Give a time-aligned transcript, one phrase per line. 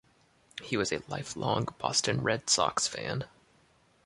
[0.63, 3.25] He was a lifelong Boston Red Sox fan.